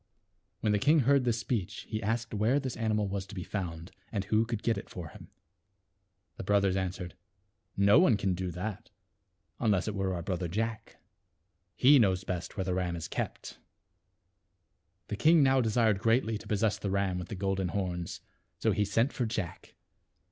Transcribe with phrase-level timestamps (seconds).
[0.61, 3.91] When the king heard this speech he asked where this animal was to be found,
[4.11, 5.29] and who could get it for him.
[6.37, 7.13] The brothers answered,"
[7.77, 8.89] No one can do that,
[9.59, 10.95] unless it were our brother Jack.
[11.75, 13.59] He knows best where the ram is kept."
[15.09, 18.21] The king now desired greatly to possess the ram with the golden horns,
[18.57, 19.75] so he sent for J ack.